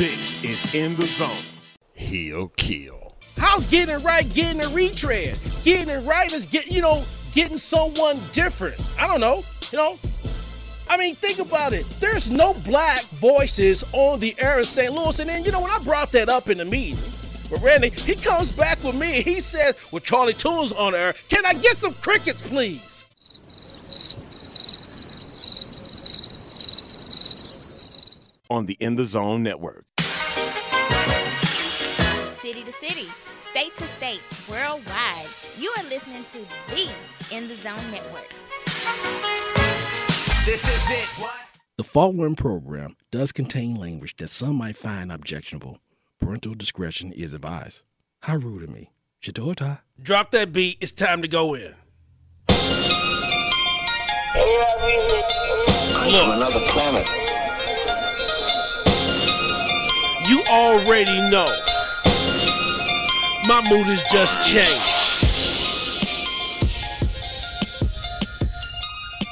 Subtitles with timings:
[0.00, 1.44] This is In the Zone.
[1.92, 3.18] He'll kill.
[3.36, 5.38] How's getting it right getting a retread?
[5.62, 8.80] Getting it right is get you know, getting someone different.
[8.98, 9.98] I don't know, you know.
[10.88, 11.84] I mean, think about it.
[12.00, 14.90] There's no black voices on the air in St.
[14.90, 15.20] Louis.
[15.20, 16.96] And then, you know, when I brought that up in the meeting
[17.50, 19.20] with Randy, he comes back with me.
[19.20, 23.04] He says, with Charlie Tunes on air, can I get some crickets, please?
[28.48, 29.84] On the In the Zone Network.
[32.42, 33.06] City to city,
[33.50, 35.26] state to state, worldwide.
[35.58, 36.38] You are listening to
[36.74, 36.88] the
[37.36, 38.30] In the Zone Network.
[40.46, 41.06] This is it.
[41.20, 41.34] What?
[41.76, 45.80] The following program does contain language that some might find objectionable.
[46.18, 47.82] Parental discretion is advised.
[48.22, 48.90] How rude of me.
[49.22, 49.80] Shitota.
[50.02, 50.78] Drop that beat.
[50.80, 51.74] It's time to go in.
[56.06, 56.22] Look.
[56.22, 57.06] From another planet.
[60.26, 61.46] You already know.
[63.46, 65.10] My mood has just changed.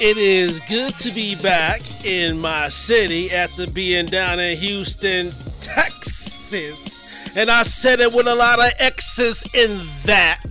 [0.01, 7.05] It is good to be back in my city after being down in Houston, Texas.
[7.37, 10.43] And I said it with a lot of X's in that.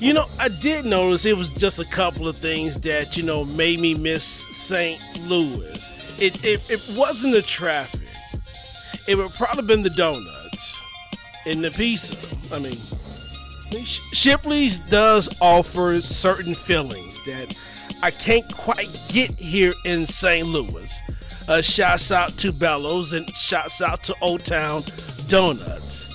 [0.00, 3.44] You know, I did notice it was just a couple of things that, you know,
[3.44, 5.00] made me miss St.
[5.28, 5.92] Louis.
[6.20, 8.01] It, it, it wasn't the traffic.
[9.08, 10.80] It would probably been the donuts
[11.46, 12.16] and the pizza.
[12.52, 12.78] I mean,
[13.84, 17.56] Shipley's does offer certain fillings that
[18.02, 20.46] I can't quite get here in St.
[20.46, 21.00] Louis.
[21.48, 24.84] Uh, shouts out to Bellows and shouts out to Old Town
[25.28, 26.08] Donuts.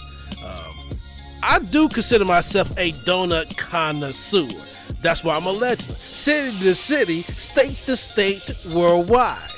[0.43, 0.97] Um,
[1.43, 4.47] I do consider myself a donut connoisseur.
[5.01, 5.97] That's why I'm a legend.
[5.97, 9.51] City to city, state to state, worldwide.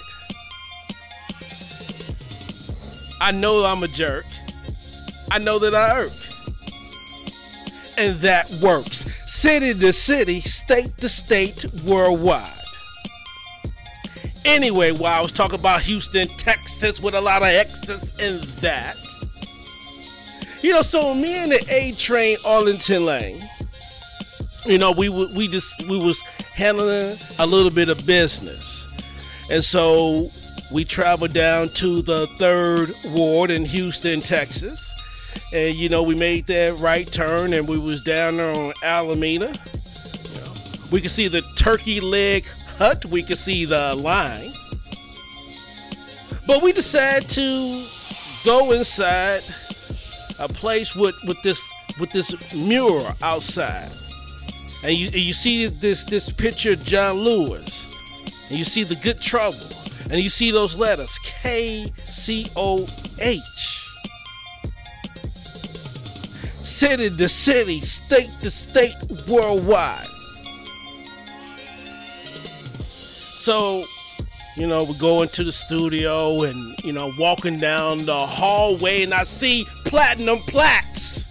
[3.30, 4.26] I know I'm a jerk.
[5.30, 6.12] I know that I irk.
[7.96, 9.06] And that works.
[9.28, 12.52] City to city, state to state, worldwide.
[14.46, 18.98] Anyway, while I was talking about Houston, Texas, with a lot of X's in that.
[20.64, 23.48] You know, so me and the A train Arlington Lane,
[24.66, 26.20] you know, we we just we was
[26.56, 28.88] handling a little bit of business,
[29.52, 30.32] and so
[30.72, 34.94] we traveled down to the third ward in Houston, Texas,
[35.52, 39.54] and you know we made that right turn, and we was down there on Almeda.
[40.92, 42.46] We could see the turkey leg
[42.78, 44.52] hut, we could see the line,
[46.46, 47.86] but we decided to
[48.44, 49.44] go inside
[50.40, 51.62] a place with with this
[52.00, 53.92] with this mural outside,
[54.84, 57.92] and you you see this this picture of John Lewis,
[58.50, 59.58] and you see the Good Trouble,
[60.10, 62.88] and you see those letters K C O
[63.20, 63.42] H.
[66.62, 68.96] City to city, state to state,
[69.28, 70.08] worldwide.
[73.36, 73.84] So,
[74.56, 79.14] you know, we go into the studio and, you know, walking down the hallway and
[79.14, 81.26] I see platinum plaques.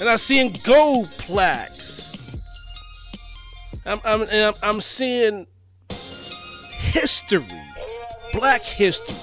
[0.00, 2.10] And I seeing gold plaques.
[3.86, 5.46] I'm, I'm, and I'm, I'm seeing
[6.88, 7.44] history,
[8.32, 9.14] black history.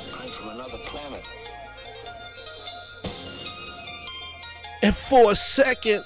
[4.84, 6.04] And for a second,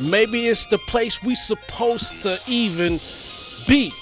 [0.00, 2.98] maybe it's the place we supposed to even
[3.68, 3.92] be.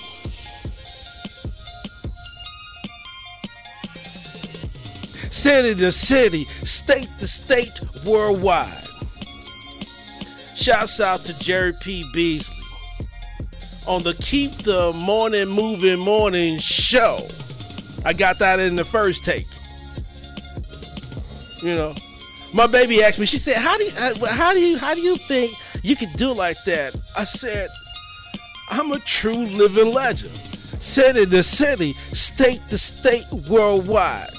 [5.30, 8.84] City to city, state to state, worldwide.
[10.54, 12.04] Shouts out to Jerry P.
[12.12, 12.59] Beasley
[13.90, 17.26] on the Keep the Morning Moving Morning show.
[18.04, 19.48] I got that in the first take.
[21.60, 21.94] You know,
[22.54, 23.26] my baby asked me.
[23.26, 26.12] She said, "How do you, uh, how do you, how do you think you could
[26.12, 27.68] do like that?" I said,
[28.68, 30.38] "I'm a true living legend,
[30.78, 34.30] city to city, state to state, worldwide."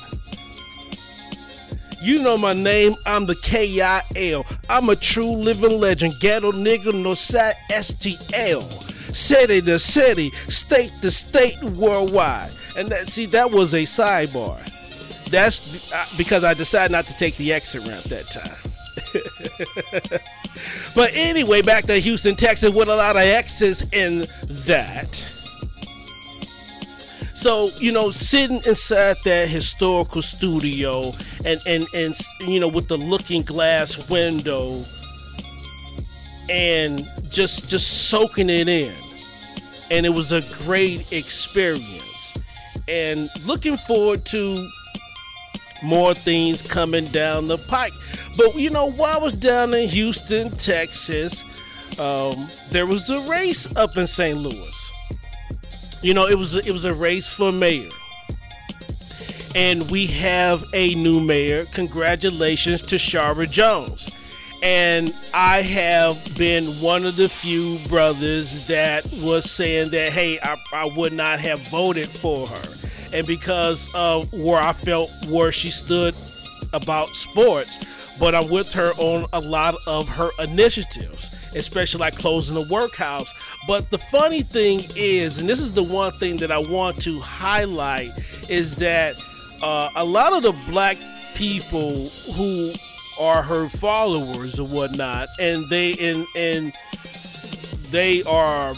[2.02, 4.46] You know my name, I'm the K-I-L.
[4.70, 8.91] I'm a true living legend, ghetto nigga, no side STL.
[9.14, 12.52] City to city, state to state, worldwide.
[12.78, 14.60] And that, see, that was a sidebar.
[15.30, 18.58] That's uh, because I decided not to take the exit ramp that time.
[20.96, 24.28] but anyway, back to Houston, Texas, with a lot of X's in
[24.66, 25.26] that.
[27.34, 31.14] So you know, sitting inside that historical studio,
[31.44, 34.86] and and and you know, with the looking glass window,
[36.52, 38.94] and just just soaking it in,
[39.90, 42.34] and it was a great experience.
[42.88, 44.70] and looking forward to
[45.84, 47.94] more things coming down the pike.
[48.38, 51.44] But you know, while I was down in Houston, Texas,
[52.00, 54.38] um, there was a race up in St.
[54.38, 54.92] Louis.
[56.02, 57.90] You know, it was it was a race for mayor,
[59.56, 61.66] and we have a new mayor.
[61.74, 64.10] Congratulations to Tishaura Jones.
[64.64, 70.58] And I have been one of the few brothers that was saying that, hey, I,
[70.72, 72.78] I would not have voted for her.
[73.12, 76.16] And because of where I felt where she stood
[76.74, 77.80] about sports,
[78.20, 83.34] but I'm with her on a lot of her initiatives, especially like closing the workhouse.
[83.68, 87.20] But the funny thing is, and this is the one thing that I want to
[87.20, 88.12] highlight,
[88.48, 89.16] is that
[89.64, 90.98] uh, a lot of the black
[91.34, 92.74] people who
[93.22, 96.74] are her followers or whatnot, and they and and
[97.92, 98.74] they are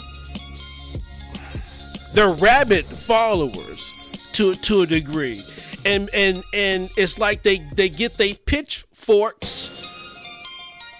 [2.12, 3.90] they're rabid followers
[4.32, 5.42] to to a degree,
[5.86, 9.70] and and and it's like they they get their pitchforks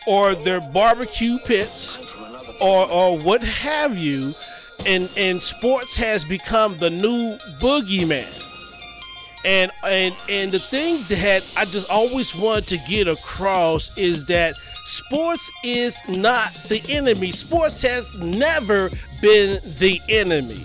[0.06, 1.98] or their barbecue pits
[2.60, 4.32] or or what have you,
[4.86, 8.43] and and sports has become the new boogeyman
[9.44, 14.56] and and and the thing that I just always wanted to get across is that
[14.84, 17.30] sports is not the enemy.
[17.30, 20.64] Sports has never been the enemy.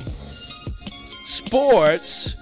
[1.26, 2.36] Sports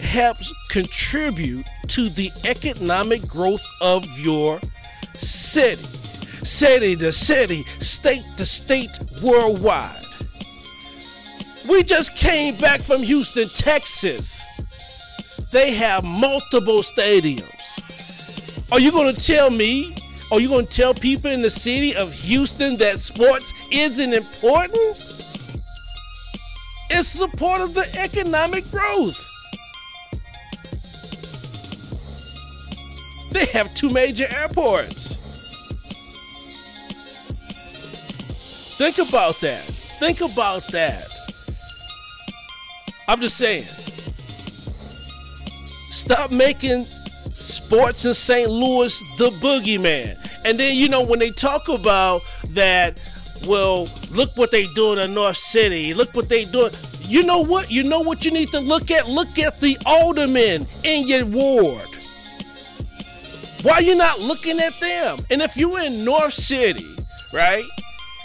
[0.00, 4.60] helps contribute to the economic growth of your
[5.16, 5.82] city.
[6.44, 10.04] City to city, state to state, worldwide.
[11.68, 14.42] We just came back from Houston, Texas
[15.50, 17.44] they have multiple stadiums.
[18.70, 19.94] Are you going to tell me?
[20.30, 25.24] Are you going to tell people in the city of Houston that sports isn't important?
[26.90, 29.24] It's support of the economic growth.
[33.30, 35.16] They have two major airports.
[38.76, 39.64] Think about that.
[39.98, 41.08] Think about that.
[43.06, 43.66] I'm just saying.
[46.08, 46.86] Stop making
[47.32, 48.48] sports in St.
[48.50, 50.16] Louis the boogeyman.
[50.46, 52.22] And then, you know, when they talk about
[52.54, 52.96] that,
[53.46, 55.92] well, look what they doing in North City.
[55.92, 56.72] Look what they doing.
[57.02, 57.70] You know what?
[57.70, 59.06] You know what you need to look at?
[59.06, 61.84] Look at the aldermen in your ward.
[63.60, 65.26] Why you not looking at them?
[65.28, 66.96] And if you're in North City,
[67.34, 67.66] right?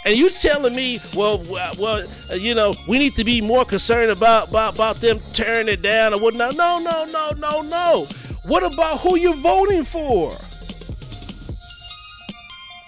[0.04, 4.10] And you telling me, well, well, uh, you know, we need to be more concerned
[4.10, 6.56] about, about about them tearing it down or whatnot.
[6.56, 8.06] No, no, no, no, no.
[8.42, 10.36] What about who you're voting for?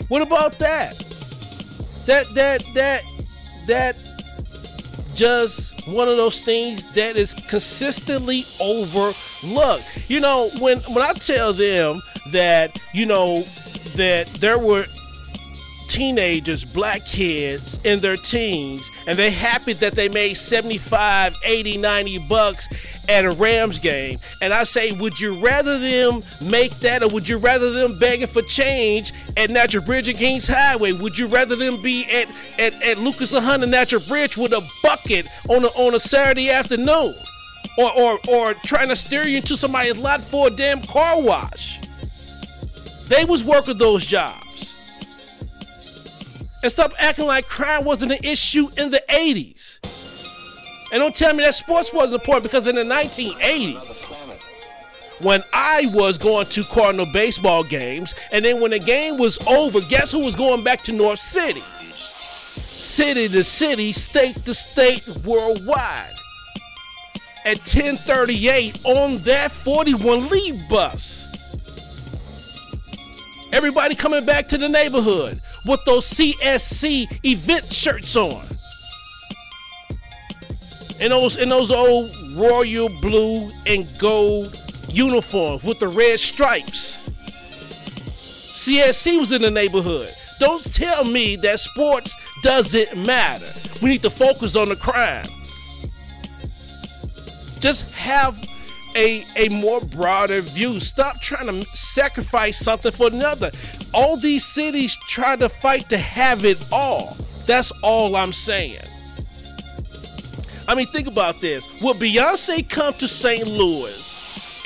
[0.09, 0.99] What about that?
[2.05, 3.03] That that that
[3.67, 3.97] that
[5.15, 9.85] just one of those things that is consistently overlooked.
[10.09, 12.03] You know, when when I tell them
[12.33, 13.43] that, you know,
[13.95, 14.85] that there were
[15.87, 22.19] teenagers, black kids in their teens, and they're happy that they made 75, 80, 90
[22.29, 22.69] bucks
[23.09, 24.19] at a Rams game.
[24.41, 28.27] And I say, would you rather them make that or would you rather them begging
[28.27, 30.93] for change at Natural Bridge and Kings Highway?
[30.93, 32.29] Would you rather them be at,
[32.59, 36.51] at, at Lucas and Hunt Natural Bridge with a bucket on a, on a Saturday
[36.51, 37.15] afternoon?
[37.79, 41.79] Or, or, or trying to steer you into somebody's lot for a damn car wash?
[43.09, 44.46] They was working those jobs
[46.67, 49.79] and stop acting like crime wasn't an issue in the 80s.
[50.91, 54.05] And don't tell me that sports wasn't important because in the 1980s,
[55.23, 59.81] when I was going to Cardinal baseball games, and then when the game was over,
[59.81, 61.63] guess who was going back to North City?
[62.67, 66.17] City to city, state to state, worldwide.
[67.45, 71.29] At 1038 on that 41 leave bus.
[73.53, 78.47] Everybody coming back to the neighborhood with those CSC event shirts on.
[80.99, 84.57] And those in those old royal blue and gold
[84.89, 87.09] uniforms with the red stripes.
[88.55, 90.11] CSC was in the neighborhood.
[90.39, 93.53] Don't tell me that sports doesn't matter.
[93.83, 95.29] We need to focus on the crime.
[97.61, 98.43] Just have
[98.97, 100.81] a, a more broader view.
[100.81, 103.51] Stop trying to sacrifice something for another.
[103.97, 107.17] All these cities try to fight to have it all.
[107.47, 108.77] That's all I'm saying.
[110.69, 111.67] I mean, think about this.
[111.81, 113.49] Would Beyonce come to St.
[113.49, 114.15] Louis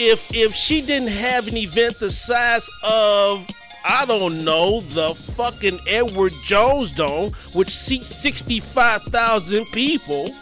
[0.01, 3.47] if if she didn't have an event the size of
[3.85, 10.35] I don't know the fucking Edward Jones Dome, which seats sixty five thousand people?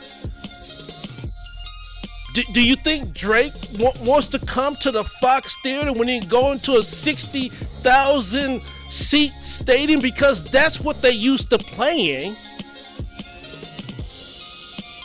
[2.33, 6.21] Do, do you think Drake w- wants to come to the Fox Theater when he
[6.21, 12.35] go into a 60,000 seat stadium because that's what they used to playing?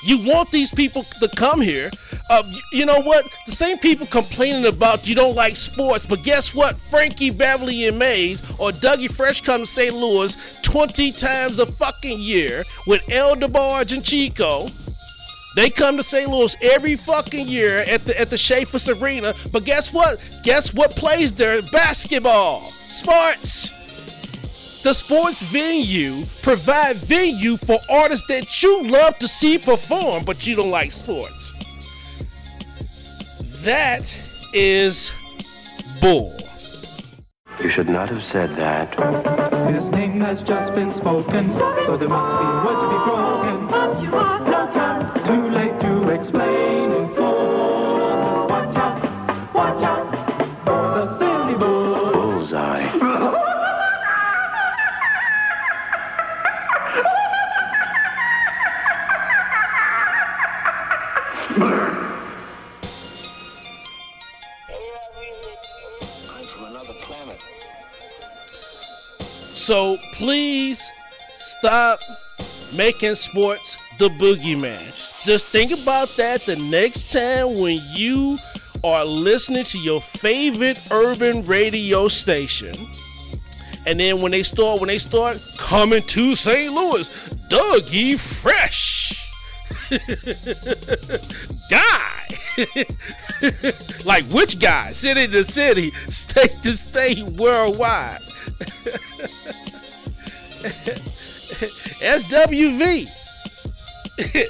[0.06, 1.90] You want these people to come here.
[2.30, 3.25] Uh, you know what?
[3.46, 6.78] The same people complaining about you don't like sports, but guess what?
[6.78, 9.96] Frankie Beverly and Maze or Dougie Fresh come to St.
[9.96, 14.68] Louis 20 times a fucking year with El DeBarge and Chico.
[15.55, 16.29] They come to St.
[16.29, 19.36] Louis every fucking year at the at the Chaifetz Arena.
[19.51, 20.19] But guess what?
[20.43, 21.62] Guess what plays there?
[21.72, 22.65] Basketball.
[22.65, 23.72] Sports.
[24.83, 30.55] The sports venue provide venue for artists that you love to see perform, but you
[30.55, 31.53] don't like sports.
[33.63, 34.13] That
[34.53, 35.12] is
[36.01, 36.38] bull.
[37.62, 38.93] You should not have said that.
[39.74, 41.53] His name has just been spoken,
[41.86, 44.52] so there must be a word to be broken.
[46.32, 48.48] Late to explain in full.
[48.48, 50.12] Watch out, watch out
[50.65, 52.12] for the silly bull.
[52.12, 52.89] Bullseye.
[66.30, 67.42] I'm from another planet.
[69.53, 70.82] So please
[71.36, 72.00] stop
[72.74, 74.93] making sports the boogeyman.
[75.23, 78.38] Just think about that the next time when you
[78.83, 82.75] are listening to your favorite urban radio station.
[83.85, 86.73] And then when they start when they start coming to St.
[86.73, 87.09] Louis,
[87.50, 89.19] Dougie Fresh.
[91.69, 92.23] guy.
[94.05, 94.91] like which guy?
[94.91, 98.19] City to city, state to state, worldwide.
[102.03, 103.23] SWV.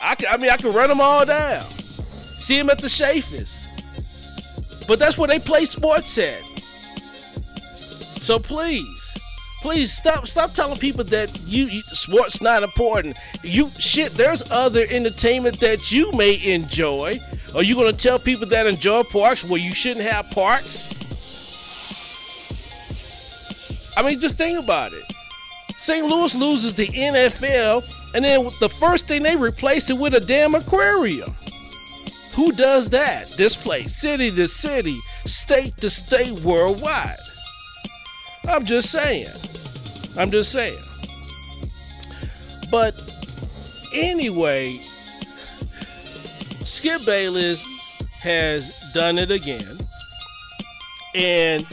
[0.00, 1.66] I, can, I mean, I can run them all down.
[2.36, 3.66] See them at the Chaifetz.
[4.86, 6.40] But that's where they play sports at.
[8.20, 9.16] So please,
[9.60, 13.16] please stop stop telling people that you, you sports not important.
[13.42, 17.20] You shit, there's other entertainment that you may enjoy.
[17.54, 20.88] Are you gonna tell people that enjoy parks where you shouldn't have parks?
[23.96, 25.04] I mean, just think about it.
[25.76, 26.06] St.
[26.06, 27.82] Louis loses the NFL,
[28.14, 31.34] and then the first thing they replaced it with a damn aquarium.
[32.34, 33.30] Who does that?
[33.36, 37.18] This place, city to city, state to state, worldwide.
[38.46, 39.28] I'm just saying.
[40.16, 40.78] I'm just saying.
[42.70, 42.94] But
[43.92, 44.80] anyway,
[46.64, 47.64] Skip Bayless
[48.20, 49.86] has done it again.
[51.14, 51.66] And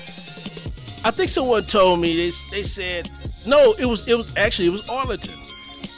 [1.04, 3.10] I think someone told me they, they said
[3.46, 5.36] no, it was it was actually it was Arlington.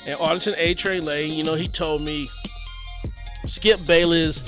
[0.07, 2.29] And Arlington A Train Lane, you know, he told me
[3.45, 4.41] Skip Bayless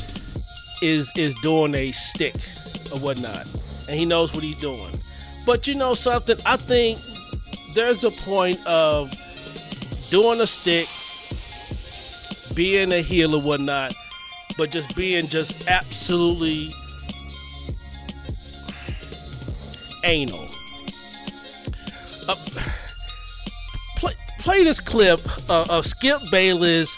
[0.81, 2.35] is is doing a stick
[2.91, 3.45] or whatnot.
[3.89, 4.99] And he knows what he's doing.
[5.45, 6.99] But you know something, I think
[7.73, 9.11] there's a point of
[10.09, 10.87] doing a stick,
[12.53, 13.93] being a heel or whatnot,
[14.57, 16.73] but just being just absolutely
[20.03, 20.45] anal.
[22.27, 22.35] Uh,
[24.49, 26.97] play, this clip uh, of Skip Bayless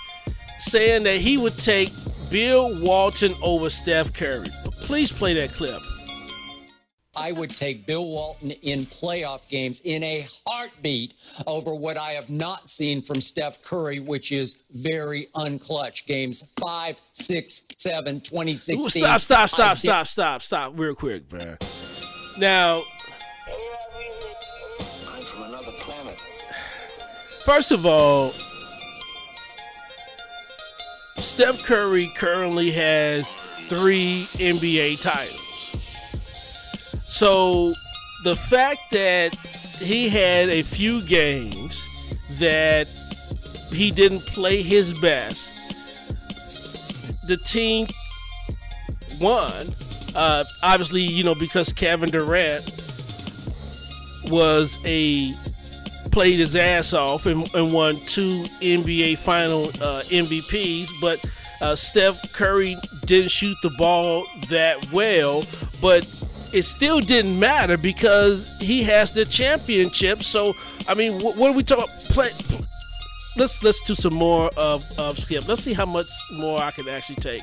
[0.59, 1.91] saying that he would take
[2.29, 4.47] Bill Walton over Steph Curry.
[4.83, 5.81] Please play that clip.
[7.13, 11.15] I would take Bill Walton in playoff games in a heartbeat
[11.45, 16.05] over what I have not seen from Steph Curry, which is very unclutch.
[16.05, 18.79] Games five, six, seven, 2016.
[18.79, 21.57] Ooh, Stop, stop, stop, stop, stop, stop, real quick, man.
[22.37, 22.85] Now,
[27.45, 28.33] first of all,
[31.17, 33.35] Steph Curry currently has
[33.69, 35.39] three NBA titles.
[37.05, 37.73] So
[38.23, 39.35] the fact that
[39.79, 41.79] he had a few games
[42.39, 42.87] that
[43.71, 45.49] he didn't play his best,
[47.27, 47.87] the team
[49.19, 49.73] won.
[50.13, 52.69] Uh, obviously, you know, because Kevin Durant
[54.25, 55.33] was a
[56.11, 61.23] played his ass off and, and won two NBA final uh, MVPs, but
[61.61, 62.75] uh, Steph Curry
[63.05, 65.43] didn't shoot the ball that well,
[65.81, 66.07] but
[66.53, 70.23] it still didn't matter because he has the championship.
[70.23, 70.53] So,
[70.87, 71.95] I mean, wh- what are we talking?
[72.09, 72.31] Play,
[73.37, 75.47] let's let's do some more of, of Skip.
[75.47, 77.41] Let's see how much more I can actually take.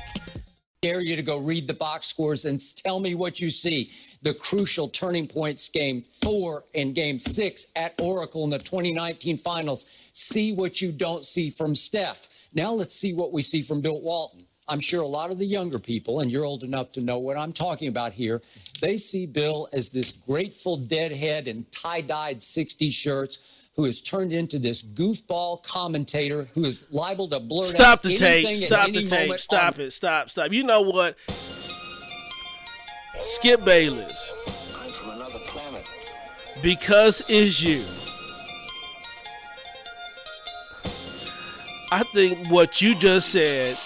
[0.81, 3.91] Dare you to go read the box scores and tell me what you see.
[4.21, 9.85] The crucial turning points game four and game six at Oracle in the 2019 finals.
[10.13, 12.29] See what you don't see from Steph.
[12.53, 14.45] Now let's see what we see from Bill Walton.
[14.69, 17.37] I'm sure a lot of the younger people, and you're old enough to know what
[17.37, 18.41] I'm talking about here,
[18.81, 23.39] they see Bill as this grateful deadhead in tie dyed 60s shirts
[23.79, 28.17] who has turned into this goofball commentator who is liable to blurt Stop out the
[28.17, 28.57] tape.
[28.57, 29.39] Stop the tape.
[29.39, 29.91] Stop on- it.
[29.91, 30.29] Stop.
[30.29, 30.51] Stop.
[30.51, 31.15] You know what?
[33.21, 34.33] Skip Bayless,
[34.75, 35.89] I'm from another planet.
[36.61, 37.85] because is you.
[41.89, 43.77] I think what you just said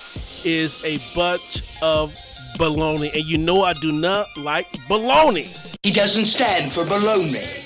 [0.43, 2.15] is a bunch of
[2.57, 5.55] baloney, and you know I do not like baloney.
[5.83, 7.62] He doesn't stand for baloney.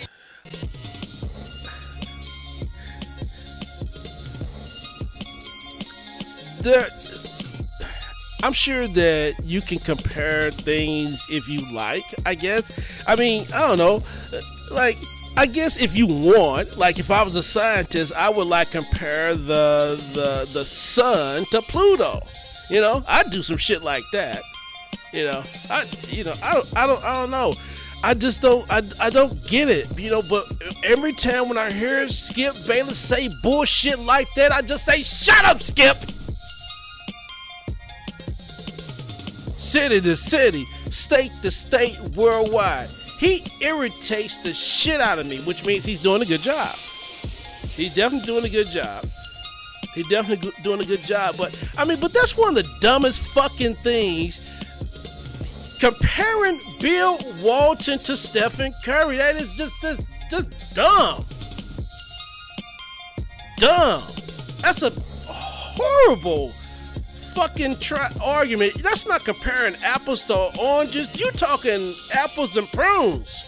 [6.67, 6.89] There
[8.43, 12.71] I'm sure that you can compare things if you like, I guess.
[13.07, 14.03] I mean, I don't know.
[14.71, 14.99] Like
[15.35, 19.35] I guess if you want, like if I was a scientist, I would like compare
[19.35, 22.21] the the the sun to Pluto.
[22.69, 24.43] You know, I'd do some shit like that.
[25.13, 27.53] You know, I you know, I don't I don't I don't know.
[28.03, 30.45] I just don't I, I don't get it, you know, but
[30.83, 35.43] every time when I hear Skip Bayless say bullshit like that, I just say, Shut
[35.45, 35.97] up, Skip!
[39.67, 42.89] City to city, state to state, worldwide.
[43.19, 46.75] He irritates the shit out of me, which means he's doing a good job.
[47.75, 49.09] He's definitely doing a good job.
[49.93, 51.37] He's definitely doing a good job.
[51.37, 54.45] But I mean, but that's one of the dumbest fucking things.
[55.79, 61.25] Comparing Bill Walton to Stephen Curry, that is just just, just dumb.
[63.57, 64.03] Dumb.
[64.61, 64.91] That's a
[65.25, 66.53] horrible
[67.37, 68.73] fucking try argument.
[68.81, 71.15] That's not comparing apples to oranges.
[71.19, 73.45] You talking apples and prunes.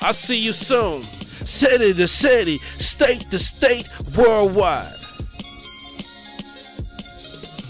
[0.00, 1.04] I'll see you soon.
[1.44, 4.92] City to city, state to state, worldwide.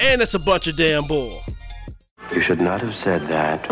[0.01, 1.43] And it's a bunch of damn bull.
[2.33, 3.67] You should not have said that.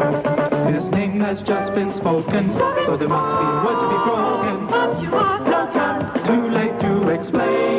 [0.74, 5.50] His name has just been spoken, so there must be a word to be broken.
[5.50, 7.73] No time, too late to explain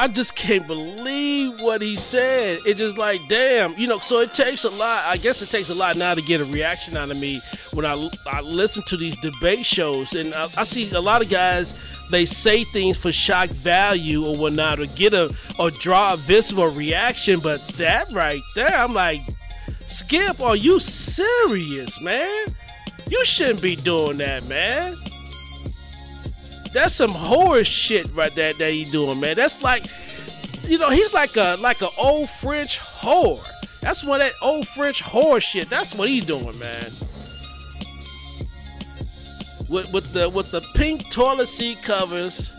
[0.00, 2.60] I just can't believe what he said.
[2.64, 3.98] It just like, damn, you know.
[3.98, 5.04] So it takes a lot.
[5.04, 7.42] I guess it takes a lot now to get a reaction out of me
[7.74, 11.28] when I I listen to these debate shows, and I, I see a lot of
[11.28, 11.74] guys.
[12.10, 16.70] They say things for shock value or whatnot, or get a or draw a visceral
[16.70, 17.38] reaction.
[17.40, 19.20] But that right there, I'm like,
[19.84, 22.46] Skip, are you serious, man?
[23.10, 24.96] You shouldn't be doing that, man.
[26.72, 29.36] That's some horror shit right there that he doing, man.
[29.36, 29.86] That's like,
[30.64, 33.44] you know, he's like a like an old French whore.
[33.80, 35.68] That's what that old French whore shit.
[35.68, 36.90] That's what he's doing, man.
[39.68, 42.52] With with the with the pink toilet seat covers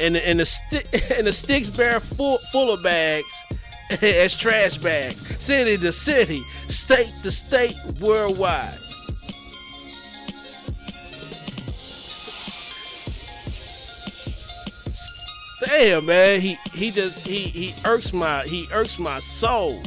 [0.00, 3.44] and the, and the stick and the sticks bear full full of bags
[4.02, 8.78] as trash bags, city to city, state to state, worldwide.
[15.78, 16.40] Damn man.
[16.40, 19.82] He he just he he irks my he irks my soul.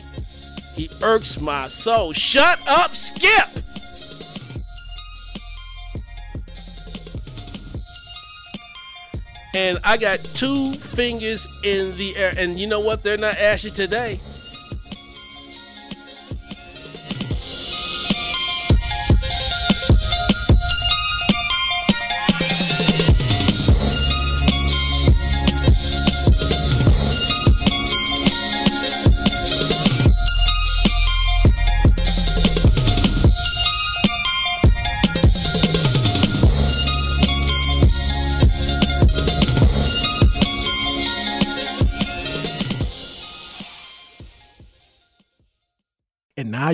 [0.75, 2.13] He irks my soul.
[2.13, 3.47] Shut up skip!
[9.53, 13.01] And i got two fingers in the air and you know what?
[13.01, 14.19] They're not ashy today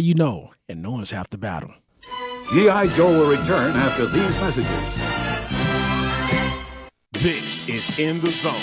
[0.03, 1.73] you know, and no one's half the battle.
[2.51, 2.87] G.I.
[2.95, 4.67] Joe will return after these messages.
[7.13, 8.53] This is In the Zone.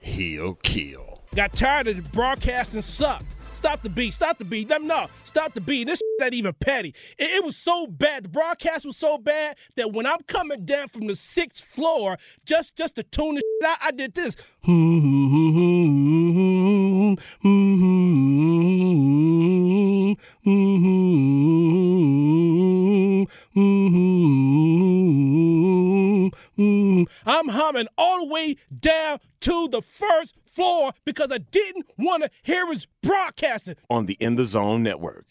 [0.00, 1.22] He'll kill.
[1.36, 5.52] got tired of the broadcasting suck stop the beat stop the beat no no stop
[5.54, 9.18] the beat this not even petty it, it was so bad the broadcast was so
[9.18, 12.16] bad that when i'm coming down from the sixth floor
[12.46, 14.34] just just to tune the out i did this
[27.50, 32.66] humming all the way down to the first floor because I didn't want to hear
[32.66, 33.76] his broadcasting.
[33.88, 35.26] On the In the Zone Network.